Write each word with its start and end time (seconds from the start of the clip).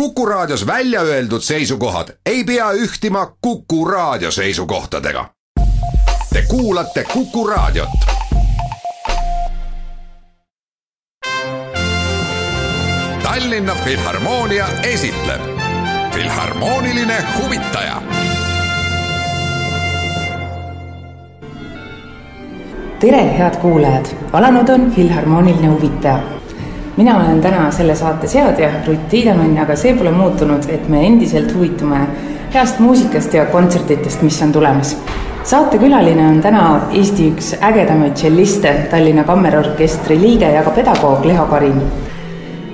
Kuku 0.00 0.26
Raadios 0.26 0.66
välja 0.66 1.00
öeldud 1.00 1.40
seisukohad 1.40 2.08
ei 2.26 2.44
pea 2.44 2.72
ühtima 2.72 3.36
Kuku 3.40 3.84
Raadio 3.84 4.30
seisukohtadega. 4.30 5.30
Te 6.32 6.42
kuulate 6.48 7.04
Kuku 7.12 7.46
Raadiot. 7.46 7.88
Tallinna 13.22 13.74
Filharmoonia 13.84 14.68
esitleb 14.82 15.42
Filharmooniline 16.14 17.24
huvitaja. 17.42 18.02
tere, 23.00 23.38
head 23.38 23.56
kuulajad, 23.56 24.06
alanud 24.32 24.68
on 24.68 24.90
Filharmooniline 24.90 25.68
huvitaja 25.68 26.35
mina 26.96 27.16
olen 27.16 27.40
täna 27.40 27.70
selle 27.70 27.94
saate 27.94 28.28
seadja 28.28 28.70
Rutt 28.86 29.08
Tiidemann, 29.08 29.58
aga 29.60 29.76
see 29.76 29.94
pole 29.96 30.12
muutunud, 30.14 30.64
et 30.72 30.88
me 30.88 31.04
endiselt 31.06 31.52
huvitume 31.54 32.00
heast 32.54 32.80
muusikast 32.80 33.34
ja 33.34 33.46
kontsertidest, 33.52 34.22
mis 34.22 34.42
on 34.42 34.52
tulemas. 34.52 34.96
saatekülaline 35.46 36.26
on 36.26 36.40
täna 36.42 36.62
Eesti 36.92 37.28
üks 37.30 37.52
ägedamaid 37.62 38.14
tšelliste, 38.14 38.74
Tallinna 38.90 39.24
Kammerorkestri 39.24 40.18
liige 40.20 40.50
ja 40.50 40.62
ka 40.62 40.70
pedagoog 40.70 41.24
Leho 41.24 41.46
Karin. 41.46 41.82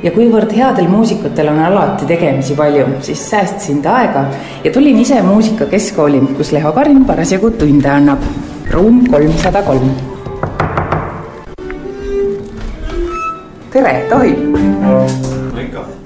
ja 0.02 0.10
kuivõrd 0.10 0.54
headel 0.54 0.88
muusikutel 0.88 1.48
on 1.48 1.58
alati 1.58 2.06
tegemisi 2.06 2.54
palju, 2.54 2.86
siis 3.00 3.26
säästsin 3.30 3.82
ta 3.82 3.96
aega 3.96 4.24
ja 4.64 4.70
tulin 4.70 4.98
ise 4.98 5.22
muusika 5.22 5.66
keskkooli, 5.66 6.22
kus 6.36 6.52
Leho 6.52 6.72
Karin 6.72 7.04
parasjagu 7.04 7.50
tunde 7.50 7.90
annab. 7.90 8.22
ruum 8.70 9.06
kolmsada 9.10 9.62
kolm 9.62 10.11
tere, 13.72 13.92
tohib? 14.10 14.36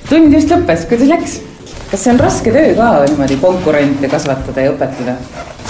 tund 0.06 0.34
just 0.34 0.52
lõppes, 0.52 0.86
kuidas 0.90 1.10
läks? 1.10 1.32
kas 1.90 2.02
see 2.02 2.12
on 2.12 2.20
raske 2.22 2.52
töö 2.54 2.74
ka 2.78 2.88
niimoodi 3.08 3.38
konkurente 3.42 4.10
kasvatada 4.10 4.66
ja 4.66 4.74
õpetada? 4.74 5.16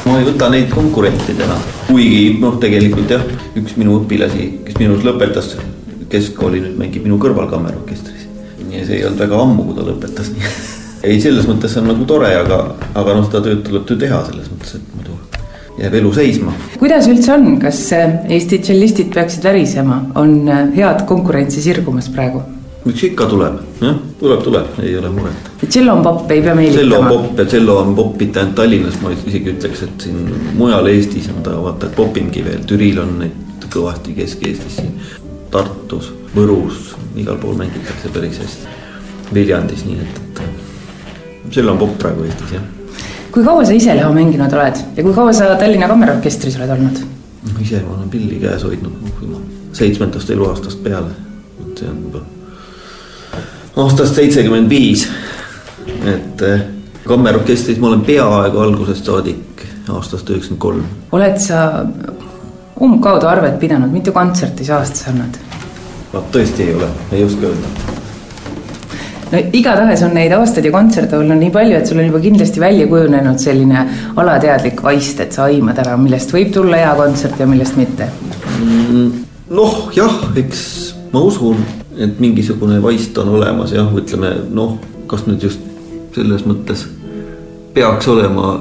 ma 0.04 0.18
ei 0.20 0.26
võta 0.28 0.50
neid 0.52 0.68
konkurentidena, 0.74 1.56
kuigi 1.88 2.36
noh, 2.42 2.58
tegelikult 2.62 3.16
jah, 3.16 3.24
üks 3.56 3.78
minu 3.80 3.96
õpilasi, 4.02 4.50
kes 4.66 4.78
minu 4.80 4.94
arust 4.94 5.08
lõpetas 5.08 5.50
keskkooli, 6.12 6.62
nüüd 6.66 6.76
mängib 6.82 7.08
minu 7.08 7.18
kõrval 7.22 7.48
kammerorkestris. 7.50 8.28
ja 8.68 8.84
see 8.84 9.00
ei 9.00 9.06
olnud 9.08 9.24
väga 9.24 9.40
ammu, 9.46 9.68
kui 9.70 9.78
ta 9.80 9.88
lõpetas, 9.88 10.32
nii 10.36 10.52
ei, 11.08 11.20
selles 11.24 11.48
mõttes 11.48 11.80
on 11.80 11.88
nagu 11.94 12.08
tore, 12.08 12.34
aga, 12.44 12.60
aga 12.92 13.16
noh, 13.16 13.24
seda 13.30 13.46
tööd 13.48 13.64
tuleb 13.66 13.88
ju 13.88 14.00
teha 14.04 14.20
selles 14.28 14.52
mõttes, 14.52 14.76
et 14.76 14.92
muidu 14.98 15.16
jääb 15.78 15.94
elu 16.00 16.12
seisma. 16.12 16.52
kuidas 16.78 17.08
üldse 17.10 17.32
on, 17.34 17.56
kas 17.60 17.80
äh, 17.92 18.18
Eesti 18.32 18.58
tšellistid 18.64 19.12
peaksid 19.14 19.44
värisema, 19.44 20.02
on 20.14 20.36
äh, 20.48 20.68
head 20.76 21.04
konkurentsi 21.08 21.62
sirgumas 21.62 22.08
praegu? 22.12 22.42
miks 22.86 23.02
ikka 23.02 23.26
tuleb, 23.26 23.58
jah, 23.82 23.96
tuleb, 24.20 24.42
tuleb, 24.46 24.78
ei 24.82 24.94
ole 24.98 25.10
muret. 25.12 25.50
tšello 25.64 25.96
on 25.98 26.04
popp, 26.06 26.30
ei 26.30 26.42
pea 26.42 26.54
meelitama. 26.54 26.82
tšello 26.82 27.00
on 27.00 27.08
popp 27.08 27.40
ja 27.40 27.46
tšello 27.50 27.78
on 27.80 27.96
popp 27.98 28.20
mitte 28.20 28.40
ainult 28.40 28.54
Tallinnas, 28.60 29.00
ma 29.02 29.12
isegi 29.16 29.52
ütleks, 29.52 29.82
et 29.88 30.06
siin 30.06 30.30
mujal 30.58 30.92
Eestis 30.92 31.28
on 31.34 31.42
ta 31.44 31.56
vaata, 31.62 31.90
popimgi 31.96 32.44
veel, 32.46 32.62
Türil 32.68 33.02
on 33.02 33.18
neid 33.24 33.66
kõvasti 33.72 34.14
Kesk-Eestis. 34.16 34.78
Tartus, 35.50 36.12
Võrus, 36.36 36.94
igal 37.18 37.36
pool 37.42 37.58
mängitakse 37.58 38.08
päris 38.14 38.38
hästi. 38.42 38.74
Viljandis, 39.34 39.82
nii 39.88 40.00
et, 40.04 40.40
et 40.46 41.50
tšello 41.50 41.74
on 41.74 41.82
popp 41.82 41.98
praegu 42.00 42.24
Eestis 42.28 42.54
jah 42.56 42.72
kui 43.36 43.44
kaua 43.44 43.64
sa 43.68 43.74
ise 43.76 43.92
Leho 43.92 44.12
mänginud 44.16 44.52
oled 44.56 44.78
ja 44.96 45.02
kui 45.04 45.12
kaua 45.12 45.32
sa 45.36 45.50
Tallinna 45.60 45.88
Kammerorkestris 45.90 46.56
oled 46.56 46.70
olnud? 46.72 47.02
ise 47.60 47.82
ma 47.84 47.98
olen 47.98 48.08
pilli 48.08 48.38
käes 48.40 48.64
hoidnud 48.64 48.94
noh, 49.28 49.42
seitsmendast 49.76 50.30
eluaastast 50.32 50.80
peale, 50.84 51.12
et 51.60 51.82
see 51.82 51.90
on 51.90 51.98
juba 52.06 52.22
aastast 53.84 54.16
seitsekümmend 54.16 54.72
viis. 54.72 55.04
et 56.14 56.46
eh, 56.48 56.64
kammerorkestris 57.04 57.80
ma 57.82 57.90
olen 57.90 58.06
peaaegu 58.08 58.62
algusest 58.64 59.12
saadik, 59.12 59.66
aastast 59.92 60.32
üheksakümmend 60.32 60.62
kolm. 60.64 60.88
oled 61.12 61.36
sa 61.42 61.66
umbkaudu 62.88 63.28
arvet 63.28 63.60
pidanud, 63.60 63.92
mitu 63.92 64.16
kontserti 64.16 64.64
sa 64.64 64.80
aastas 64.80 65.10
annad? 65.12 65.36
vot 66.14 66.32
tõesti 66.32 66.70
ei 66.70 66.74
ole, 66.80 66.88
ei 67.12 67.24
oska 67.28 67.52
öelda 67.52 67.95
no 69.32 69.40
igatahes 69.58 70.02
on 70.06 70.14
neid 70.16 70.34
aastaid 70.36 70.68
ja 70.68 70.72
kontserte 70.74 71.18
olnud 71.18 71.40
nii 71.40 71.52
palju, 71.54 71.78
et 71.78 71.88
sul 71.90 72.00
on 72.00 72.08
juba 72.08 72.20
kindlasti 72.22 72.62
välja 72.62 72.86
kujunenud 72.90 73.40
selline 73.42 73.86
alateadlik 74.22 74.82
vaist, 74.86 75.20
et 75.22 75.34
sa 75.36 75.48
aimad 75.50 75.80
ära, 75.82 75.96
millest 76.00 76.34
võib 76.34 76.52
tulla 76.54 76.82
hea 76.82 76.92
kontsert 76.98 77.40
ja 77.42 77.48
millest 77.50 77.78
mitte 77.80 78.08
mm,. 78.60 79.08
noh, 79.56 79.78
jah, 79.96 80.20
eks 80.38 80.62
ma 81.12 81.24
usun, 81.26 81.58
et 81.98 82.20
mingisugune 82.22 82.78
vaist 82.84 83.18
on 83.18 83.34
olemas 83.38 83.74
jah, 83.74 83.90
ütleme 83.98 84.36
noh, 84.54 84.76
kas 85.10 85.26
nüüd 85.26 85.42
just 85.48 85.62
selles 86.16 86.46
mõttes 86.48 86.86
peaks 87.76 88.08
olema 88.08 88.54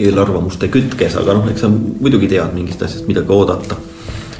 eelarvamuste 0.00 0.70
kütkes, 0.72 1.18
aga 1.20 1.36
noh, 1.36 1.50
eks 1.50 1.66
sa 1.66 1.70
muidugi 1.70 2.30
tead 2.30 2.54
mingist 2.56 2.82
asjast 2.82 3.10
midagi 3.10 3.34
oodata. 3.34 3.76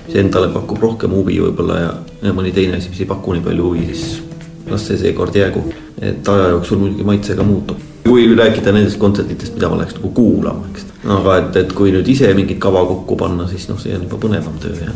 see 0.04 0.20
endale 0.22 0.46
pakub 0.52 0.78
rohkem 0.78 1.10
huvi 1.10 1.40
võib-olla 1.42 1.78
ja, 1.80 1.90
ja 2.22 2.32
mõni 2.36 2.52
teine 2.54 2.76
asi, 2.78 2.92
mis 2.92 3.00
ei 3.02 3.08
paku 3.10 3.34
nii 3.34 3.42
palju 3.42 3.64
huvi, 3.66 3.86
siis 3.90 4.33
las 4.70 4.86
see 4.88 4.98
seekord 4.98 5.36
jäägu. 5.36 5.62
et 6.00 6.28
aja 6.28 6.48
jooksul 6.48 6.78
muidugi 6.78 7.04
maitse 7.04 7.36
ka 7.36 7.42
muutub. 7.42 7.78
kui 8.04 8.26
rääkida 8.36 8.72
nendest 8.72 8.98
kontsertidest, 8.98 9.54
mida 9.54 9.68
ma 9.68 9.78
läheks 9.80 9.94
nagu 9.94 10.10
kuulama, 10.16 10.66
eks. 10.72 10.84
aga 11.18 11.36
et, 11.38 11.56
et 11.56 11.72
kui 11.72 11.92
nüüd 11.92 12.08
ise 12.08 12.34
mingit 12.34 12.58
kava 12.60 12.84
kokku 12.86 13.16
panna, 13.16 13.48
siis 13.48 13.68
noh, 13.68 13.80
see 13.80 13.94
on 13.96 14.04
juba 14.08 14.20
põnevam 14.26 14.60
töö 14.60 14.76
ja 14.80 14.92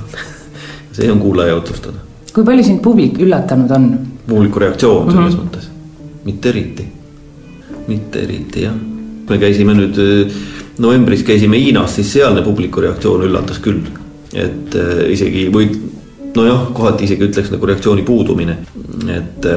see 0.98 1.10
on 1.12 1.20
kuulaja 1.22 1.56
otsustada. 1.56 2.04
kui 2.34 2.44
palju 2.44 2.64
sind 2.64 2.82
publik 2.84 3.18
üllatanud 3.24 3.74
on? 3.76 3.90
publiku 4.28 4.58
reaktsioon 4.66 5.06
mm 5.06 5.12
-hmm. 5.12 5.16
selles 5.16 5.40
mõttes, 5.40 5.70
mitte 6.24 6.48
eriti, 6.48 6.86
mitte 7.88 8.22
eriti 8.22 8.62
jah. 8.62 8.74
me 9.30 9.38
käisime 9.38 9.74
nüüd 9.74 9.98
novembris 10.78 11.22
käisime 11.22 11.58
Hiinas, 11.58 11.94
siis 11.94 12.12
sealne 12.12 12.42
publiku 12.42 12.80
reaktsioon 12.80 13.24
üllatas 13.26 13.58
küll. 13.58 13.80
et 14.34 14.74
äh, 14.76 15.06
isegi 15.10 15.46
või 15.52 15.70
nojah, 16.36 16.68
kohati 16.74 17.06
isegi 17.08 17.28
ütleks 17.28 17.52
nagu 17.54 17.68
reaktsiooni 17.70 18.04
puudumine, 18.06 18.58
et. 19.14 19.48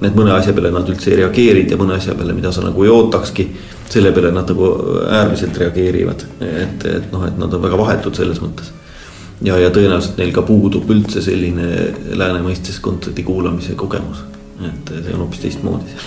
et 0.00 0.16
mõne 0.16 0.32
asja 0.32 0.54
peale 0.56 0.70
nad 0.72 0.88
üldse 0.88 1.10
ei 1.10 1.18
reageerinud 1.18 1.74
ja 1.74 1.76
mõne 1.76 1.98
asja 1.98 2.14
peale, 2.16 2.32
mida 2.32 2.48
sa 2.56 2.62
nagu 2.64 2.84
ei 2.84 2.88
ootakski. 2.88 3.44
selle 3.90 4.12
peale 4.14 4.30
nad 4.30 4.48
nagu 4.48 4.68
äärmiselt 5.10 5.56
reageerivad, 5.58 6.22
et, 6.40 6.84
et 6.86 7.08
noh, 7.12 7.24
et 7.26 7.38
nad 7.38 7.54
on 7.54 7.62
väga 7.62 7.78
vahetud 7.78 8.14
selles 8.16 8.40
mõttes. 8.40 8.70
ja, 9.42 9.58
ja 9.58 9.70
tõenäoliselt 9.70 10.16
neil 10.18 10.32
ka 10.32 10.42
puudub 10.42 10.90
üldse 10.90 11.22
selline 11.22 11.66
lääne 12.16 12.40
mõistes 12.44 12.80
kontserdi 12.80 13.22
kuulamise 13.22 13.74
kogemus, 13.74 14.22
et 14.64 14.94
see 14.94 15.12
on 15.14 15.26
hoopis 15.26 15.42
teistmoodi 15.44 15.98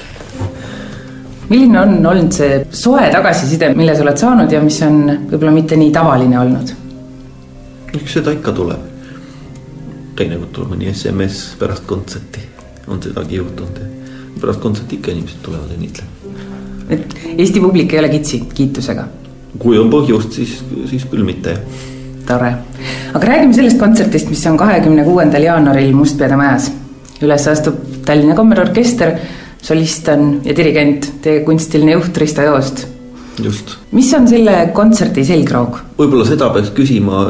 milline 1.49 1.79
on 1.79 2.05
olnud 2.05 2.31
see 2.33 2.63
soe 2.71 3.09
tagasiside, 3.11 3.73
mille 3.77 3.95
sa 3.95 4.01
oled 4.07 4.17
saanud 4.17 4.51
ja 4.51 4.63
mis 4.63 4.79
on 4.87 5.03
võib-olla 5.27 5.53
mitte 5.53 5.77
nii 5.77 5.91
tavaline 5.93 6.39
olnud? 6.39 6.73
eks 7.93 8.17
seda 8.17 8.33
ikka 8.33 8.55
tuleb 8.57 8.92
teinekord 10.15 10.51
tuleb 10.53 10.75
mõni 10.75 10.93
SMS 10.93 11.55
pärast 11.59 11.87
kontserti, 11.89 12.45
on 12.87 13.01
sedagi 13.01 13.41
juhtunud 13.41 13.83
pärast 14.43 14.61
kontserti 14.63 14.99
ikka 14.99 15.11
inimesed 15.13 15.41
tulevad 15.43 15.71
ja 15.71 15.77
õnnitlevad. 15.77 16.07
et 16.89 17.15
Eesti 17.37 17.61
publik 17.63 17.93
ei 17.93 17.99
ole 17.99 18.09
kitsi 18.11 18.43
kiitusega? 18.53 19.07
kui 19.59 19.77
on 19.79 19.91
põhjust, 19.93 20.33
siis, 20.39 20.57
siis 20.89 21.05
küll 21.09 21.25
mitte 21.25 21.55
tore, 22.27 22.49
aga 23.13 23.29
räägime 23.29 23.55
sellest 23.55 23.79
kontserdist, 23.79 24.31
mis 24.31 24.43
on 24.49 24.57
kahekümne 24.57 25.05
kuuendal 25.07 25.43
jaanuaril 25.43 25.93
Mustpeade 25.95 26.37
majas. 26.39 26.71
üles 27.23 27.47
astub 27.47 27.79
Tallinna 28.05 28.35
Kammerorkester, 28.35 29.13
solist 29.63 30.07
on 30.11 30.41
ja 30.43 30.55
dirigent, 30.55 31.07
teie 31.23 31.43
kunstiline 31.47 31.95
juht 31.95 32.17
Risto 32.17 32.41
Joost. 32.41 32.87
just. 33.43 33.77
mis 33.91 34.13
on 34.13 34.27
selle 34.27 34.57
kontserdi 34.73 35.25
selgroog? 35.25 35.79
võib-olla 35.97 36.27
seda 36.27 36.49
peaks 36.49 36.73
küsima 36.75 37.25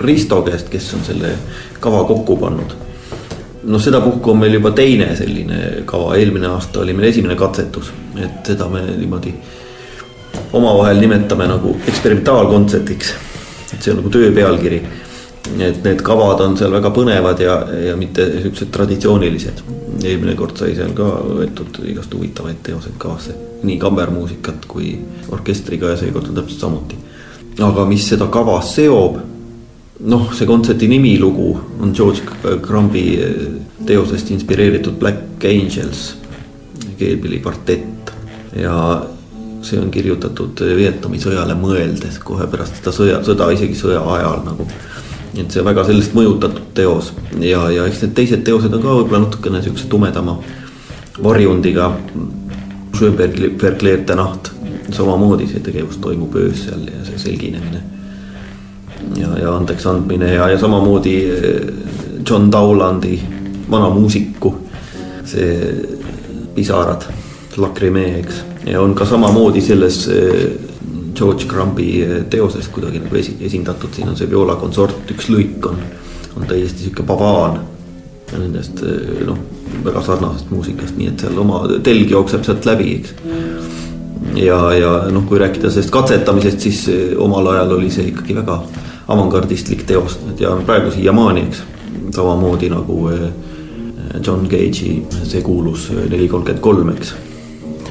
Risto 0.00 0.42
käest, 0.42 0.68
kes 0.68 0.94
on 0.94 1.04
selle 1.04 1.30
kava 1.80 2.04
kokku 2.04 2.36
pannud. 2.36 2.74
noh, 3.66 3.82
sedapuhku 3.82 4.30
on 4.30 4.38
meil 4.38 4.52
juba 4.54 4.70
teine 4.70 5.16
selline 5.16 5.82
kava, 5.84 6.14
eelmine 6.14 6.46
aasta 6.46 6.80
oli 6.80 6.92
meil 6.94 7.08
esimene 7.08 7.34
katsetus, 7.34 7.88
et 8.14 8.46
seda 8.46 8.68
me 8.70 8.82
niimoodi 8.86 9.32
omavahel 10.52 11.00
nimetame 11.00 11.46
nagu 11.46 11.76
eksperimentaalkontsertiks. 11.88 13.14
et 13.74 13.82
see 13.82 13.90
on 13.90 13.98
nagu 14.00 14.10
töö 14.10 14.30
pealkiri. 14.32 14.82
et 15.58 15.84
need 15.84 16.02
kavad 16.02 16.40
on 16.40 16.56
seal 16.58 16.72
väga 16.72 16.90
põnevad 16.90 17.40
ja, 17.40 17.56
ja 17.88 17.96
mitte 17.96 18.26
siuksed 18.42 18.70
traditsioonilised. 18.70 19.62
eelmine 20.04 20.34
kord 20.34 20.56
sai 20.56 20.74
seal 20.76 20.92
ka 20.94 21.06
võetud 21.24 21.80
igast 21.88 22.14
huvitavaid 22.14 22.60
teoseid 22.62 22.98
kavasse, 22.98 23.34
nii 23.62 23.78
kammermuusikat 23.78 24.66
kui 24.68 24.98
orkestriga 25.32 25.94
ja 25.94 25.96
seekord 25.96 26.28
on 26.28 26.42
täpselt 26.42 26.60
samuti. 26.60 27.00
aga 27.62 27.84
mis 27.84 28.08
seda 28.08 28.26
kava 28.26 28.60
seob 28.62 29.18
noh, 30.00 30.28
see 30.36 30.46
kontserdi 30.48 30.88
nimilugu 30.90 31.50
on 31.80 31.94
George 31.96 32.22
Crumbi 32.62 33.06
eh, 33.20 33.34
teosest 33.86 34.30
inspireeritud 34.34 34.98
Black 35.00 35.44
Angels, 35.44 36.16
keelpilli 36.98 37.40
kvartett 37.44 38.12
ja 38.56 38.76
see 39.66 39.80
on 39.80 39.90
kirjutatud 39.90 40.60
Vietnami 40.76 41.18
sõjale 41.20 41.56
mõeldes 41.58 42.20
kohe 42.24 42.46
pärast 42.50 42.78
seda 42.78 42.92
sõja, 42.94 43.18
sõda, 43.26 43.50
isegi 43.54 43.76
sõja 43.78 44.02
ajal 44.16 44.44
nagu. 44.46 44.68
et 45.36 45.52
see 45.52 45.64
väga 45.64 45.84
sellest 45.84 46.14
mõjutatud 46.16 46.70
teos 46.74 47.10
ja, 47.40 47.66
ja 47.70 47.84
eks 47.86 48.04
need 48.04 48.14
teised 48.16 48.44
teosed 48.44 48.72
on 48.72 48.82
ka 48.84 48.94
võib-olla 49.00 49.26
natukene 49.26 49.60
siukse 49.62 49.88
tumedama 49.92 50.38
varjundiga. 51.22 51.92
Schönbergi 52.96 53.50
Verklärte 53.60 54.14
naht, 54.16 54.48
samamoodi 54.96 55.48
see 55.50 55.60
tegevus 55.60 55.98
toimub 56.00 56.32
öösel 56.40 56.86
ja 56.88 57.02
see 57.04 57.18
selginemine. 57.20 57.82
Ja, 59.16 59.38
ja 59.38 59.56
andeks 59.56 59.86
andmine 59.86 60.32
ja, 60.34 60.48
ja 60.48 60.58
samamoodi 60.58 61.16
eh, 61.30 61.60
John 62.30 62.52
Dowlandi, 62.52 63.20
vana 63.70 63.90
muusiku, 63.90 64.54
see 65.24 65.58
pisarad, 66.54 67.06
lakrimee, 67.56 68.18
eks. 68.20 68.42
ja 68.66 68.80
on 68.82 68.94
ka 68.94 69.06
samamoodi 69.06 69.60
selles 69.64 70.06
eh, 70.08 70.46
George 71.16 71.46
Crumbi 71.48 72.02
eh, 72.02 72.16
teoses 72.30 72.68
kuidagi 72.72 73.00
nagu 73.04 73.16
esi, 73.16 73.36
esindatud, 73.40 73.94
siin 73.94 74.10
on 74.12 74.18
see 74.18 74.30
violakontsort, 74.30 75.14
üks 75.14 75.30
lõik 75.32 75.70
on, 75.70 75.80
on 76.36 76.48
täiesti 76.48 76.86
sihuke 76.86 77.06
pavaan. 77.06 77.62
Nendest 78.26 78.80
noh, 79.22 79.36
väga 79.84 80.00
sarnasest 80.02 80.48
muusikast, 80.50 80.96
nii 80.98 81.12
et 81.12 81.22
seal 81.22 81.36
oma 81.38 81.60
telg 81.86 82.10
jookseb 82.10 82.42
sealt 82.42 82.64
läbi, 82.66 82.96
eks. 82.98 83.12
ja, 84.34 84.56
ja 84.74 84.90
noh, 85.14 85.22
kui 85.30 85.38
rääkida 85.38 85.70
sellest 85.70 85.92
katsetamisest, 85.94 86.66
siis 86.66 86.80
omal 87.22 87.46
ajal 87.52 87.76
oli 87.76 87.92
see 87.94 88.08
ikkagi 88.10 88.34
väga 88.40 88.58
avangardistlik 89.08 89.84
teos 89.86 90.18
ja 90.38 90.56
praegu 90.66 90.90
siiamaani, 90.90 91.46
eks. 91.48 91.62
samamoodi 92.14 92.70
nagu 92.70 93.08
eh, 93.08 93.28
John 94.26 94.48
Cage'i 94.48 95.06
see 95.22 95.42
kuulus 95.42 95.90
neli 96.10 96.28
kolmkümmend 96.28 96.62
kolm, 96.62 96.90
eks. 96.94 97.14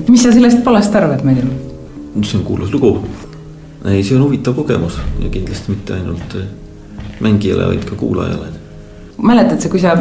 mis 0.07 0.23
sa 0.23 0.33
sellest 0.35 0.63
palast 0.63 0.95
arvad 0.95 1.23
muidu? 1.23 1.47
see 2.21 2.39
on 2.39 2.45
kuulus 2.45 2.73
lugu. 2.73 2.99
ei, 3.85 4.03
see 4.03 4.17
on 4.17 4.23
huvitav 4.23 4.55
kogemus 4.55 4.99
ja 5.23 5.29
kindlasti 5.31 5.71
mitte 5.71 5.93
ainult 5.93 6.35
eh, 6.35 6.47
mängijale, 7.19 7.67
vaid 7.71 7.85
ka 7.87 7.95
kuulajale. 7.95 8.51
mäletad 9.17 9.61
sa, 9.61 9.69
kui 9.69 9.79
sa 9.79 9.97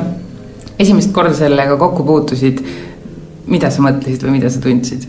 esimest 0.79 1.13
korda 1.13 1.35
sellega 1.35 1.77
kokku 1.77 2.03
puutusid, 2.03 2.65
mida 3.47 3.71
sa 3.71 3.83
mõtlesid 3.87 4.27
või 4.27 4.41
mida 4.41 4.51
sa 4.51 4.63
tundsid? 4.63 5.07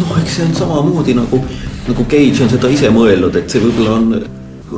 noh, 0.00 0.16
eks 0.20 0.36
see 0.36 0.44
on 0.44 0.54
samamoodi 0.56 1.16
nagu, 1.16 1.40
nagu 1.90 2.06
Cage 2.10 2.44
on 2.44 2.52
seda 2.52 2.70
ise 2.72 2.90
mõelnud, 2.94 3.36
et 3.38 3.50
see 3.50 3.62
võib-olla 3.62 3.96
on 3.98 4.12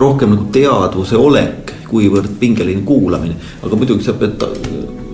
rohkem 0.00 0.32
nagu 0.34 0.48
teadvuse 0.54 1.18
olek, 1.20 1.74
kuivõrd 1.90 2.38
pingeline 2.40 2.84
kuulamine, 2.88 3.36
aga 3.62 3.76
muidugi 3.76 4.06
sa 4.06 4.16
pead 4.16 4.40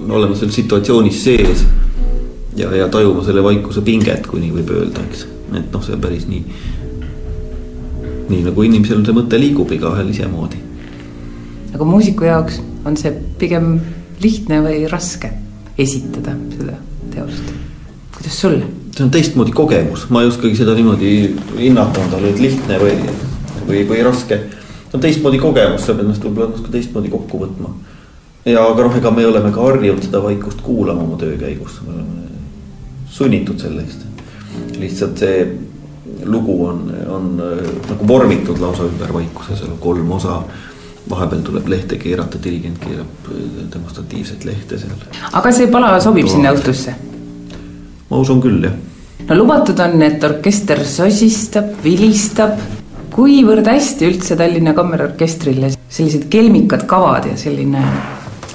olema 0.08 0.36
selles 0.38 0.54
situatsioonis 0.60 1.24
sees 1.24 1.64
ja, 2.56 2.70
ja 2.74 2.86
tajuma 2.92 3.24
selle 3.26 3.42
vaikuse 3.44 3.82
pinget, 3.86 4.30
kui 4.30 4.40
nii 4.44 4.54
võib 4.60 4.70
öelda, 4.76 5.02
eks, 5.08 5.26
et 5.58 5.74
noh, 5.74 5.82
see 5.84 5.98
on 5.98 6.06
päris 6.06 6.28
nii. 6.30 6.62
nii 8.28 8.46
nagu 8.46 8.64
inimesel 8.64 9.04
see 9.04 9.16
mõte 9.16 9.40
liigub 9.40 9.70
igaühel 9.72 10.14
isemoodi 10.14 10.68
aga 11.74 11.84
muusiku 11.84 12.28
jaoks 12.28 12.60
on 12.88 12.96
see 12.96 13.12
pigem 13.40 13.76
lihtne 14.22 14.60
või 14.64 14.82
raske 14.90 15.30
esitada 15.78 16.34
seda 16.54 16.76
teost. 17.12 17.52
kuidas 18.16 18.40
sul? 18.40 18.60
See 18.98 19.04
on 19.06 19.10
teistmoodi 19.14 19.52
kogemus, 19.54 20.08
ma 20.10 20.24
ei 20.24 20.28
oskagi 20.28 20.56
seda 20.58 20.74
niimoodi 20.74 21.10
hinnata, 21.54 22.02
on 22.02 22.10
tal 22.10 22.24
nüüd 22.24 22.40
lihtne 22.42 22.80
või, 22.82 22.96
või, 23.68 23.84
või 23.86 24.00
raske. 24.02 24.40
see 24.80 24.98
on 24.98 25.04
teistmoodi 25.04 25.38
kogemus, 25.38 25.84
sa 25.86 25.94
pead 25.94 26.08
ennast 26.08 26.26
võib-olla 26.26 26.50
natuke 26.50 26.72
teistmoodi 26.74 27.12
kokku 27.12 27.44
võtma. 27.44 27.70
ja 28.48 28.64
aga 28.66 28.88
noh, 28.88 28.98
ega 28.98 29.14
me 29.14 29.26
oleme 29.28 29.54
ka 29.54 29.62
harjunud 29.62 30.02
seda 30.02 30.22
vaikust 30.24 30.64
kuulama 30.66 31.06
oma 31.06 31.18
töö 31.20 31.38
käigus, 31.38 31.78
me 31.86 31.94
oleme 31.94 32.26
sunnitud 33.20 33.62
selleks. 33.62 34.02
lihtsalt 34.78 35.22
see 35.22 35.46
lugu 36.26 36.64
on, 36.66 36.88
on 37.06 37.34
nagu 37.38 38.08
vormitud 38.08 38.58
lausa 38.58 38.88
ümber 38.88 39.12
vaikuse, 39.14 39.54
seal 39.54 39.76
on 39.76 39.78
kolm 39.78 40.10
osa 40.18 40.40
vahepeal 41.10 41.44
tuleb 41.46 41.68
lehte 41.70 41.96
keerata, 42.02 42.40
dirigent 42.42 42.82
keerab 42.82 43.30
äh, 43.30 43.44
demonstratiivset 43.72 44.44
lehte 44.44 44.78
seal. 44.78 45.06
aga 45.32 45.52
see 45.54 45.70
pala 45.70 46.00
sobib 46.02 46.26
Toa. 46.26 46.34
sinna 46.34 46.56
õhtusse? 46.56 46.96
Ma 48.18 48.24
usun 48.26 48.42
küll, 48.42 48.58
jah. 48.66 48.74
no 49.28 49.38
lubatud 49.38 49.78
on, 49.84 50.02
et 50.02 50.24
orkester 50.26 50.82
sosistab, 50.86 51.76
vilistab. 51.84 52.58
kuivõrd 53.14 53.66
hästi 53.66 54.06
üldse 54.06 54.36
Tallinna 54.38 54.74
Kammerorkestrile 54.76 55.70
sellised 55.74 56.28
kelmikad 56.30 56.84
kavad 56.90 57.30
ja 57.30 57.36
selline 57.38 57.82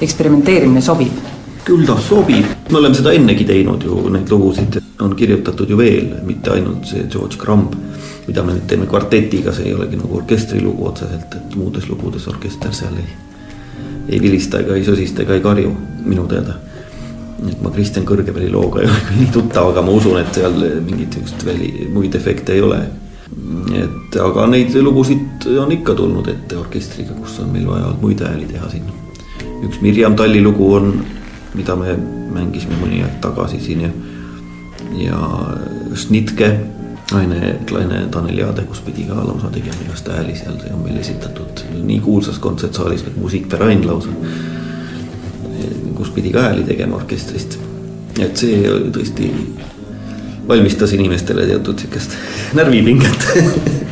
eksperimenteerimine 0.03 0.83
sobib? 0.83 1.31
küll 1.63 1.85
ta 1.87 1.95
sobib, 1.95 2.43
me 2.71 2.79
oleme 2.79 2.95
seda 2.95 3.13
ennegi 3.15 3.47
teinud 3.47 3.83
ju, 3.87 4.01
neid 4.11 4.27
lugusid 4.31 4.81
on 5.03 5.15
kirjutatud 5.15 5.69
ju 5.69 5.77
veel, 5.79 6.09
mitte 6.27 6.51
ainult 6.51 6.89
see 6.91 7.07
George 7.11 7.39
Crumb 7.39 7.71
mida 8.27 8.43
me 8.43 8.55
nüüd 8.55 8.67
teeme 8.67 8.87
kvartetiga, 8.87 9.51
see 9.55 9.69
ei 9.69 9.75
olegi 9.75 9.99
nagu 9.99 10.19
orkestrilugu 10.19 10.87
otseselt, 10.91 11.35
et 11.39 11.55
muudes 11.59 11.87
lugudes 11.91 12.27
orkester 12.31 12.75
seal 12.75 12.95
ei, 12.99 13.09
ei 14.09 14.19
vilista 14.23 14.61
ega 14.63 14.77
ei 14.79 14.85
sosista 14.87 15.23
ega 15.23 15.35
ei 15.35 15.43
karju 15.43 15.73
minu 16.03 16.27
teada. 16.31 16.55
Et 17.49 17.61
ma 17.63 17.71
Kristjan 17.73 18.05
Kõrgeväli 18.07 18.49
looga 18.51 18.83
ei 18.83 18.89
ole 18.91 18.99
küll 19.07 19.21
nii 19.23 19.31
tuttav, 19.35 19.71
aga 19.73 19.83
ma 19.85 19.95
usun, 19.95 20.19
et 20.21 20.33
seal 20.35 20.59
mingit 20.85 21.17
sihukest 21.17 21.45
väli, 21.47 21.71
muid 21.93 22.15
efekte 22.19 22.57
ei 22.57 22.61
ole. 22.65 22.81
et 23.79 24.17
aga 24.21 24.45
neid 24.51 24.75
lugusid 24.85 25.47
on 25.59 25.71
ikka 25.73 25.95
tulnud 25.97 26.27
ette 26.29 26.57
orkestriga, 26.57 27.15
kus 27.17 27.39
on 27.41 27.49
meil 27.53 27.67
vaja 27.67 27.93
muid 28.01 28.21
hääli 28.21 28.45
teha 28.51 28.69
sinna. 28.69 28.93
üks 29.63 29.81
Mirjam 29.81 30.15
Talli 30.15 30.41
lugu 30.43 30.73
on, 30.75 30.93
mida 31.53 31.75
me 31.79 31.97
mängisime 32.33 32.77
mõni 32.81 33.03
aeg 33.05 33.19
tagasi 33.21 33.59
siin 33.61 33.87
ja, 33.87 33.91
ja 34.99 35.19
Snitke 35.95 36.51
Aine 37.13 37.59
Kleine 37.69 38.07
Tanel 38.11 38.37
Jaade, 38.37 38.63
kus 38.65 38.81
pidi 38.81 39.03
ka 39.05 39.19
lausa 39.25 39.51
tegema 39.53 39.85
igast 39.85 40.07
hääli 40.09 40.35
seal, 40.37 40.55
see 40.61 40.73
on 40.73 40.81
meil 40.85 40.97
esitatud 41.01 41.63
nii 41.83 41.99
kuulsas 42.01 42.39
kontsertsaalis 42.41 43.03
nagu 43.07 43.25
Musikverein 43.25 43.85
lausa. 43.87 44.13
Kus 46.03 46.11
pidi 46.11 46.33
ka 46.35 46.43
hääli 46.49 46.67
tegema 46.67 46.99
orkestrist. 46.99 47.55
et 48.19 48.37
see 48.37 48.59
tõesti 48.93 49.31
valmistas 50.47 50.91
inimestele 50.93 51.47
teatud 51.47 51.79
sihukest 51.79 52.17
närvipinget 52.59 53.27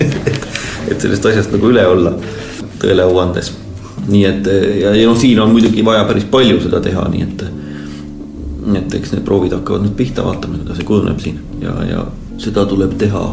et 0.92 1.00
sellest 1.00 1.26
asjast 1.26 1.54
nagu 1.56 1.72
üle 1.72 1.86
olla, 1.88 2.12
tõele 2.82 3.06
au 3.08 3.16
andes. 3.24 3.54
nii 4.08 4.26
et 4.28 4.50
ja, 4.82 4.92
ja 4.98 5.08
noh, 5.08 5.18
siin 5.18 5.40
on 5.40 5.54
muidugi 5.54 5.86
vaja 5.86 6.04
päris 6.10 6.28
palju 6.28 6.60
seda 6.64 6.82
teha, 6.84 7.06
nii 7.14 7.24
et. 7.28 7.46
et 8.82 9.00
eks 9.00 9.16
need 9.16 9.24
proovid 9.26 9.56
hakkavad 9.56 9.86
nüüd 9.86 9.96
pihta, 9.96 10.26
vaatame, 10.26 10.60
kuidas 10.60 10.82
see 10.82 10.90
kujuneb 10.90 11.24
siin 11.24 11.40
ja, 11.64 11.78
ja 11.88 12.04
seda 12.42 12.66
tuleb 12.68 12.98
teha, 13.00 13.24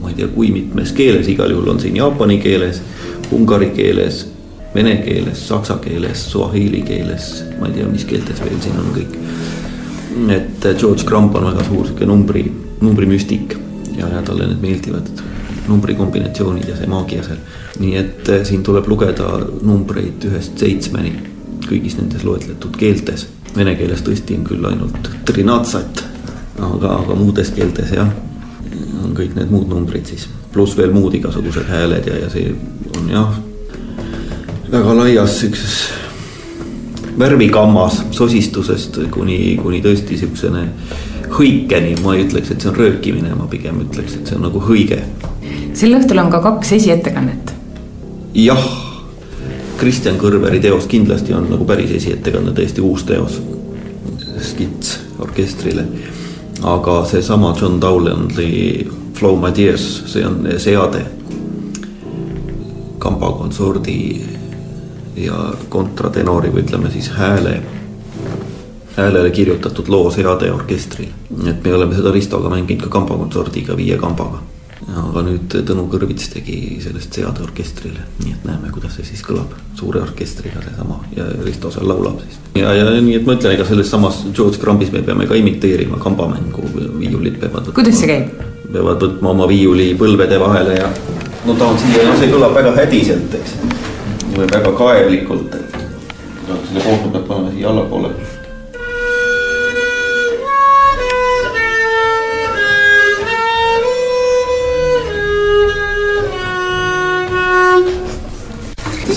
ma 0.00 0.10
ei 0.10 0.18
tea, 0.18 0.28
kui 0.34 0.50
mitmes 0.50 0.92
keeles, 0.96 1.28
igal 1.30 1.52
juhul 1.54 1.76
on 1.76 1.80
siin 1.80 1.96
jaapani 2.00 2.40
keeles, 2.42 2.82
ungari 3.36 3.70
keeles, 3.76 4.24
vene 4.74 4.96
keeles, 5.04 5.48
saksa 5.48 5.78
keeles, 5.82 6.22
suahiili 6.30 6.82
keeles, 6.86 7.32
ma 7.58 7.68
ei 7.68 7.78
tea, 7.78 7.88
mis 7.90 8.04
keeltes 8.06 8.42
veel 8.44 8.60
siin 8.62 8.78
on 8.78 8.92
kõik. 8.94 9.16
et 10.34 10.68
George 10.78 11.04
Crump 11.06 11.34
on 11.38 11.46
väga 11.50 11.64
suur 11.64 11.86
sihuke 11.86 12.06
numbri, 12.06 12.44
numbrimüstik 12.80 13.56
ja, 13.96 14.08
ja 14.08 14.22
talle 14.26 14.46
need 14.46 14.62
meeldivad 14.62 15.10
numbrikombinatsioonid 15.68 16.68
ja 16.68 16.76
see 16.76 16.88
maagia 16.90 17.24
seal. 17.26 17.42
nii 17.80 17.96
et 17.96 18.28
eh, 18.28 18.44
siin 18.46 18.62
tuleb 18.66 18.88
lugeda 18.90 19.28
numbreid 19.62 20.26
ühest 20.30 20.58
seitsmeni 20.58 21.14
kõigis 21.66 21.96
nendes 22.00 22.24
loetletud 22.26 22.74
keeltes. 22.78 23.28
Vene 23.54 23.76
keeles 23.78 24.02
tõesti 24.06 24.34
on 24.38 24.46
küll 24.46 24.66
ainult 24.66 25.10
trinatsat, 25.26 26.02
aga, 26.58 26.96
aga 27.02 27.16
muudes 27.18 27.52
keeltes 27.54 27.94
jah 27.94 28.10
on 29.00 29.14
kõik 29.16 29.34
need 29.34 29.50
muud 29.50 29.70
numbrid 29.70 30.06
siis, 30.10 30.26
pluss 30.52 30.76
veel 30.78 30.92
muud 30.94 31.14
igasugused 31.18 31.66
hääled 31.70 32.06
ja, 32.06 32.18
ja 32.24 32.28
see 32.32 32.52
on 32.98 33.08
jah, 33.10 33.38
väga 34.70 34.96
laias 34.96 35.40
siukses 35.40 35.76
värvikammas 37.18 38.02
sosistusest 38.10 38.98
kuni, 39.10 39.58
kuni 39.62 39.80
tõesti 39.82 40.18
siuksene 40.18 40.68
hõikeni, 41.30 41.96
ma 42.04 42.14
ei 42.14 42.24
ütleks, 42.24 42.52
et 42.52 42.62
see 42.62 42.70
on 42.70 42.78
röökimine, 42.78 43.34
ma 43.38 43.48
pigem 43.50 43.82
ütleks, 43.84 44.16
et 44.16 44.30
see 44.30 44.38
on 44.38 44.46
nagu 44.46 44.62
hõige. 44.62 45.02
sel 45.74 45.94
õhtul 45.98 46.22
on 46.22 46.30
ka 46.30 46.40
kaks 46.46 46.72
esiettekannet. 46.78 47.54
jah, 48.34 48.70
Kristjan 49.80 50.18
Kõrveri 50.20 50.60
teos 50.60 50.86
kindlasti 50.86 51.34
on 51.34 51.50
nagu 51.50 51.64
päris 51.64 51.90
esiettekanne, 51.90 52.52
täiesti 52.52 52.80
uus 52.80 53.04
teos. 53.04 53.40
skits 54.40 54.98
orkestrile 55.18 55.84
aga 56.62 57.04
seesama 57.04 57.54
John 57.60 57.80
Dowlandi 57.80 58.88
Flow 59.14 59.36
My 59.36 59.52
Tears, 59.52 60.02
see 60.06 60.26
on 60.26 60.46
seade 60.58 61.04
kambakontsordi 62.98 64.39
ja 65.16 65.38
kontratenori 65.68 66.52
või 66.54 66.64
ütleme 66.66 66.90
siis 66.90 67.10
hääle, 67.16 67.60
häälele 68.96 69.30
kirjutatud 69.30 69.88
loo 69.88 70.10
seade 70.10 70.52
orkestril. 70.52 71.10
et 71.46 71.64
me 71.64 71.74
oleme 71.74 71.94
seda 71.94 72.12
Ristoga 72.12 72.48
mänginud 72.48 72.82
ka 72.82 72.94
kambakontsordiga, 72.98 73.76
viie 73.76 73.98
kambaga 73.98 74.42
aga 74.88 75.22
nüüd 75.24 75.54
Tõnu 75.68 75.84
Kõrvits 75.92 76.30
tegi 76.32 76.56
sellest 76.82 77.14
seade 77.16 77.42
orkestrile, 77.44 78.02
nii 78.22 78.32
et 78.32 78.46
näeme, 78.48 78.70
kuidas 78.72 78.96
see 78.96 79.06
siis 79.10 79.22
kõlab 79.24 79.52
suure 79.78 80.00
orkestriga 80.02 80.62
seesama 80.64 81.00
ja 81.16 81.26
Risto 81.44 81.70
seal 81.74 81.88
laulab 81.88 82.22
siis. 82.24 82.38
ja, 82.56 82.72
ja 82.74 82.86
nii, 82.96 83.18
et 83.20 83.28
ma 83.28 83.36
ütlen, 83.36 83.54
ega 83.56 83.66
selles 83.68 83.90
samas 83.92 84.22
George 84.32 84.60
Crumbis 84.62 84.92
me 84.94 85.04
peame 85.06 85.28
ka 85.28 85.36
imiteerima 85.38 86.00
kambamängu, 86.00 86.64
viiulid 86.98 87.36
peavad. 87.42 87.70
kuidas 87.76 88.00
see 88.00 88.10
käib? 88.10 88.32
peavad 88.70 89.04
võtma 89.04 89.34
oma 89.34 89.48
viiuli 89.50 89.92
põlvede 90.00 90.40
vahele 90.40 90.78
ja 90.78 90.88
no 91.46 91.56
ta 91.58 91.68
on 91.68 91.78
siia, 91.82 92.06
no 92.08 92.16
see 92.18 92.32
kõlab 92.32 92.56
väga 92.56 92.74
hädiselt, 92.80 93.36
eks 93.36 93.56
või 94.36 94.46
väga 94.50 94.72
kaevlikult. 94.72 95.56
selle 96.50 96.82
koostöö 96.84 97.10
peab 97.12 97.26
panema 97.28 97.50
siia 97.50 97.68
allapoole 97.70 98.10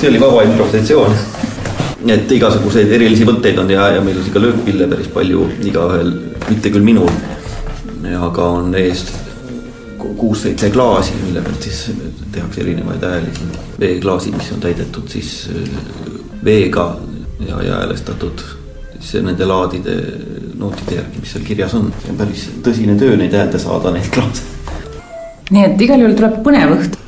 see 0.04 0.10
oli 0.10 0.20
vaba 0.20 0.44
improvisatsioon. 0.44 1.14
et 2.12 2.32
igasuguseid 2.36 2.92
erilisi 2.92 3.24
võtteid 3.24 3.60
on 3.62 3.70
ja, 3.72 3.88
ja 3.96 4.02
meil 4.04 4.18
on 4.20 4.26
siin 4.26 4.34
ka 4.36 4.42
löökpille 4.44 4.88
päris 4.92 5.08
palju 5.08 5.46
igaühel, 5.64 6.10
mitte 6.50 6.72
küll 6.74 6.84
minul, 6.84 7.12
aga 8.28 8.50
on 8.58 8.76
eest 8.76 9.23
kuus-seitse 10.18 10.70
klaasi, 10.74 11.14
mille 11.26 11.42
pealt 11.42 11.70
siis 11.70 11.92
tehakse 12.32 12.62
erinevaid 12.62 13.04
hääli. 13.04 13.32
veeklaasid, 13.80 14.36
mis 14.38 14.52
on 14.56 14.60
täidetud 14.64 15.08
siis 15.08 15.50
veega 16.44 16.96
ja, 17.48 17.62
ja 17.64 17.80
häälestatud 17.82 18.44
siis 19.00 19.24
nende 19.24 19.46
laadide 19.46 19.96
nootide 20.60 21.00
järgi, 21.00 21.22
mis 21.22 21.32
seal 21.36 21.46
kirjas 21.46 21.76
on. 21.78 21.92
see 22.02 22.12
on 22.14 22.20
päris 22.20 22.44
tõsine 22.66 22.98
töö 23.00 23.16
neid 23.20 23.36
häälde 23.36 23.60
saada, 23.60 23.92
neid 23.92 24.10
klaase. 24.14 24.44
nii 25.52 25.66
et 25.68 25.82
igal 25.88 26.04
juhul 26.04 26.20
tuleb 26.20 26.38
põnev 26.46 26.76
õhtu. 26.78 27.02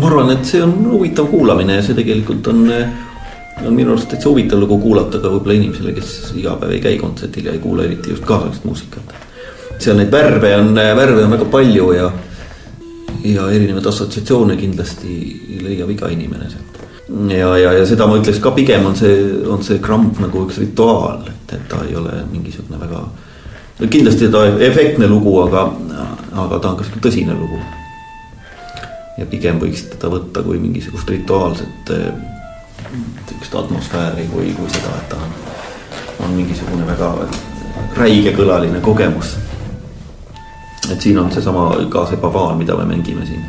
ma 0.00 0.10
arvan, 0.10 0.32
et 0.36 0.44
see 0.48 0.62
on 0.64 0.74
huvitav 0.92 1.28
kuulamine 1.32 1.78
ja 1.78 1.86
see 1.86 1.96
tegelikult 1.98 2.48
on, 2.52 2.64
on 3.64 3.76
minu 3.76 3.94
arust 3.94 4.10
täitsa 4.12 4.30
huvitav 4.30 4.62
lugu 4.62 4.78
kuulata 4.82 5.20
ka 5.20 5.32
võib-olla 5.32 5.58
inimesele, 5.60 5.94
kes 5.96 6.34
iga 6.40 6.56
päev 6.60 6.76
ei 6.76 6.84
käi 6.84 6.98
kontserdil 7.02 7.50
ja 7.50 7.56
ei 7.56 7.62
kuula 7.62 7.88
eriti 7.88 8.14
just 8.14 8.24
kaasaegset 8.28 8.68
muusikat. 8.68 9.16
seal 9.78 9.98
neid 10.00 10.12
värve 10.12 10.54
on, 10.56 10.72
värve 10.74 11.26
on 11.26 11.36
väga 11.36 11.50
palju 11.52 11.92
ja, 11.98 12.12
ja 13.24 13.48
erinevaid 13.50 13.86
assotsiatsioone 13.88 14.56
kindlasti 14.60 15.18
leiab 15.64 15.90
iga 15.94 16.10
inimene 16.12 16.50
sealt 16.50 16.80
ja, 17.36 17.52
ja, 17.58 17.72
ja 17.78 17.86
seda 17.88 18.08
ma 18.08 18.18
ütleks 18.20 18.40
ka 18.42 18.52
pigem 18.56 18.86
on 18.88 18.96
see, 18.98 19.14
on 19.50 19.62
see 19.64 19.80
kramp 19.84 20.20
nagu 20.22 20.44
üks 20.48 20.60
rituaal, 20.62 21.24
et, 21.30 21.56
et 21.56 21.68
ta 21.70 21.80
ei 21.88 21.96
ole 21.96 22.22
mingisugune 22.32 22.80
väga. 22.80 23.04
kindlasti 23.90 24.28
ta 24.32 24.44
efektne 24.66 25.08
lugu, 25.08 25.38
aga, 25.44 25.68
aga 26.32 26.58
ta 26.58 26.72
on 26.72 26.78
ka 26.78 26.86
sihuke 26.86 27.08
tõsine 27.08 27.36
lugu. 27.38 27.60
ja 29.18 29.26
pigem 29.30 29.60
võiks 29.62 29.88
teda 29.94 30.10
võtta 30.12 30.42
kui 30.42 30.58
mingisugust 30.58 31.10
rituaalset 31.10 31.92
sihukest 33.28 33.54
atmosfääri 33.54 34.26
kui, 34.32 34.52
kui 34.56 34.70
seda, 34.70 34.96
et 34.98 35.08
ta 35.08 35.16
on, 35.16 35.32
on 36.24 36.36
mingisugune 36.36 36.86
väga 36.86 37.12
räigekõlaline 37.96 38.80
kogemus. 38.80 39.36
Et 40.92 41.00
siin 41.00 41.18
on 41.18 41.30
seesama 41.32 41.70
ka 41.90 42.06
see 42.10 42.20
pavaan, 42.20 42.58
mida 42.58 42.76
me 42.76 42.84
mängime 42.88 43.26
siin 43.26 43.44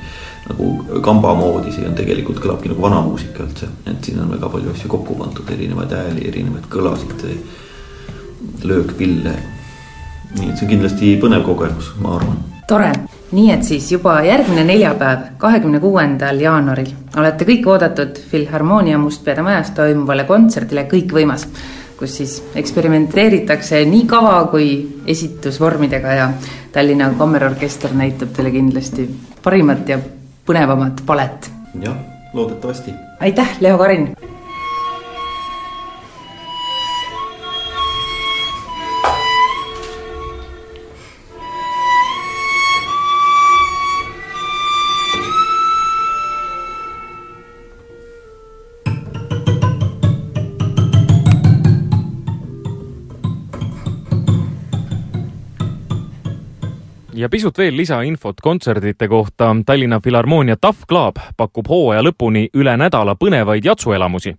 nagu 0.49 1.01
kamba 1.01 1.33
moodi, 1.35 1.73
see 1.73 1.87
on 1.87 1.95
tegelikult 1.97 2.39
kõlabki 2.43 2.69
nagu 2.71 2.83
vanamuusika 2.85 3.43
üldse, 3.47 3.69
et 3.89 4.05
siin 4.05 4.21
on 4.21 4.31
väga 4.35 4.49
palju 4.53 4.73
asju 4.75 4.91
kokku 4.91 5.17
pandud, 5.17 5.49
erinevaid 5.55 5.95
hääli, 5.97 6.27
erinevaid 6.29 6.67
kõlasid, 6.71 7.25
löökpille. 8.63 9.35
nii 10.35 10.49
et 10.51 10.57
see 10.57 10.65
on 10.67 10.71
kindlasti 10.73 11.15
põnev 11.21 11.45
kogemus, 11.47 11.93
ma 12.03 12.17
arvan. 12.19 12.37
tore, 12.67 12.91
nii 13.31 13.51
et 13.51 13.63
siis 13.63 13.87
juba 13.91 14.19
järgmine 14.25 14.63
neljapäev, 14.67 15.31
kahekümne 15.41 15.79
kuuendal 15.79 16.39
jaanuaril 16.41 16.91
olete 17.17 17.45
kõik 17.45 17.67
oodatud 17.71 18.19
Filharmoonia 18.29 18.97
Mustpeade 19.01 19.41
majas 19.41 19.71
toimuvale 19.71 20.27
kontserdile 20.29 20.85
Kõik 20.91 21.13
võimas 21.15 21.47
kus 21.99 22.17
siis 22.17 22.35
eksperimenteeritakse 22.55 23.85
nii 23.85 24.05
kava 24.09 24.37
kui 24.51 24.69
esitusvormidega 25.07 26.13
ja 26.13 26.29
Tallinna 26.71 27.13
Kammerorkester 27.17 27.93
näitab 27.95 28.35
teile 28.35 28.51
kindlasti 28.51 29.07
parimat 29.43 29.89
ja 29.89 29.99
põnevamat 30.45 31.05
palet. 31.05 31.51
jah, 31.81 31.97
loodetavasti. 32.33 32.91
aitäh, 33.19 33.57
Leo 33.59 33.77
Karin 33.77 34.09
ja 57.15 57.29
pisut 57.29 57.57
veel 57.57 57.77
lisainfot 57.77 58.41
kontserdite 58.41 59.07
kohta. 59.07 59.55
Tallinna 59.65 59.99
Filharmoonia 60.03 60.55
Tough 60.61 60.85
Club 60.89 61.15
pakub 61.37 61.67
hooaja 61.69 62.03
lõpuni 62.03 62.47
üle 62.53 62.77
nädala 62.77 63.15
põnevaid 63.15 63.65
jatsuelamusi. 63.65 64.35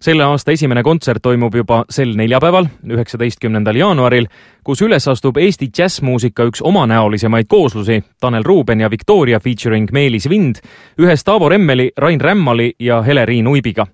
selle 0.00 0.24
aasta 0.24 0.52
esimene 0.52 0.82
kontsert 0.82 1.22
toimub 1.22 1.54
juba 1.54 1.84
sel 1.90 2.12
neljapäeval, 2.16 2.66
üheksateistkümnendal 2.84 3.74
jaanuaril, 3.74 4.26
kus 4.64 4.82
üles 4.82 5.08
astub 5.08 5.36
Eesti 5.36 5.70
džässmuusika 5.72 6.44
üks 6.44 6.60
omanäolisemaid 6.62 7.46
kooslusi, 7.48 8.04
Tanel 8.20 8.44
Ruuben 8.44 8.80
ja 8.80 8.90
Victoria 8.90 9.40
featuring 9.40 9.88
Meelis 9.92 10.28
Vind, 10.28 10.56
ühes 11.00 11.24
Taavo 11.24 11.48
Remmeli, 11.48 11.90
Rain 11.96 12.20
Rämmali 12.20 12.74
ja 12.78 13.02
Hele-Riin 13.02 13.48
Uibiga 13.48 13.86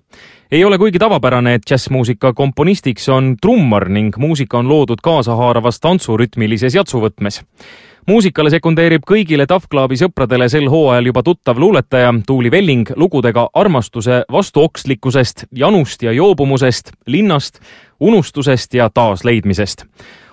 ei 0.51 0.65
ole 0.65 0.77
kuigi 0.77 0.99
tavapärane, 0.99 1.53
et 1.53 1.63
džässmuusika 1.67 2.33
komponistiks 2.33 3.09
on 3.09 3.35
trummar 3.41 3.89
ning 3.89 4.17
muusika 4.17 4.57
on 4.57 4.69
loodud 4.69 5.01
kaasahaaravas 5.01 5.79
tantsurütmilises 5.79 6.75
jatsuvõtmes 6.75 7.41
muusikale 8.07 8.49
sekundeerib 8.49 9.05
kõigile 9.07 9.45
Tough 9.47 9.69
Clubi 9.71 9.97
sõpradele 9.99 10.49
sel 10.51 10.67
hooajal 10.71 11.07
juba 11.09 11.23
tuttav 11.23 11.59
luuletaja 11.59 12.13
Tuuli 12.27 12.51
Velling 12.51 12.91
lugudega 12.95 13.47
armastuse 13.53 14.23
vastuokslikkusest, 14.31 15.45
janust 15.51 16.03
ja 16.03 16.11
joobumusest, 16.11 16.91
linnast, 17.07 17.59
unustusest 17.99 18.73
ja 18.73 18.89
taasleidmisest. 18.89 19.85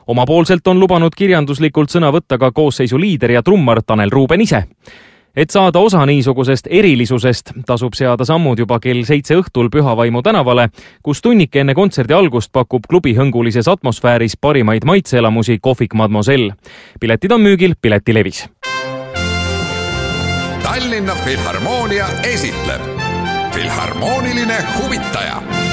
omapoolselt 0.07 0.67
on 0.67 0.81
lubanud 0.81 1.15
kirjanduslikult 1.17 1.91
sõna 1.91 2.11
võtta 2.13 2.39
ka 2.39 2.53
koosseisu 2.53 2.99
liider 3.01 3.31
ja 3.31 3.43
trummar 3.43 3.83
Tanel 3.83 4.11
Ruuben 4.11 4.41
ise 4.41 4.65
et 5.37 5.51
saada 5.51 5.79
osa 5.79 6.07
niisugusest 6.07 6.67
erilisusest, 6.71 7.53
tasub 7.67 7.95
seada 7.95 8.25
sammud 8.25 8.59
juba 8.59 8.81
kell 8.81 9.05
seitse 9.05 9.37
õhtul 9.41 9.71
Pühavaimu 9.71 10.23
tänavale, 10.23 10.69
kus 11.03 11.23
tunnike 11.23 11.61
enne 11.61 11.75
kontserdi 11.75 12.15
algust 12.15 12.53
pakub 12.53 12.87
klubi 12.89 13.15
hõngulises 13.17 13.69
atmosfääris 13.71 14.37
parimaid 14.41 14.85
maitseelamusi 14.85 15.59
kohvik 15.59 15.95
Mademoiselle. 15.95 16.55
piletid 17.01 17.33
on 17.33 17.41
müügil 17.41 17.75
Piletilevis. 17.83 18.49
Tallinna 20.63 21.15
Filharmoonia 21.15 22.07
esitleb 22.23 22.83
Filharmooniline 23.53 24.57
huvitaja 24.79 25.70